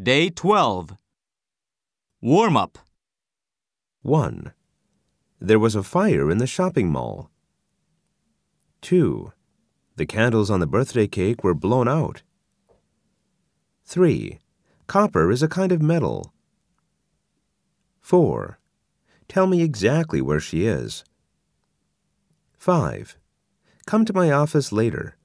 Day 0.00 0.30
12. 0.30 0.96
Warm 2.20 2.56
up. 2.56 2.78
1. 4.02 4.52
There 5.40 5.58
was 5.58 5.74
a 5.74 5.82
fire 5.82 6.30
in 6.30 6.38
the 6.38 6.46
shopping 6.46 6.88
mall. 6.88 7.32
2. 8.82 9.32
The 9.96 10.06
candles 10.06 10.52
on 10.52 10.60
the 10.60 10.68
birthday 10.68 11.08
cake 11.08 11.42
were 11.42 11.52
blown 11.52 11.88
out. 11.88 12.22
3. 13.86 14.38
Copper 14.86 15.32
is 15.32 15.42
a 15.42 15.48
kind 15.48 15.72
of 15.72 15.82
metal. 15.82 16.32
4. 18.00 18.60
Tell 19.26 19.48
me 19.48 19.62
exactly 19.62 20.20
where 20.20 20.38
she 20.38 20.64
is. 20.64 21.02
5. 22.56 23.18
Come 23.84 24.04
to 24.04 24.12
my 24.12 24.30
office 24.30 24.70
later. 24.70 25.16